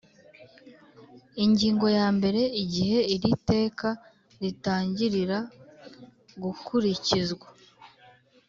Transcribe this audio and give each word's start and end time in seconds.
Ingingo 1.43 1.85
ya 1.97 2.07
mbere 2.17 2.41
Igihe 2.63 2.99
iri 3.15 3.31
teka 3.49 3.89
ritangirira 4.41 5.37
gukurikizwa 6.43 7.47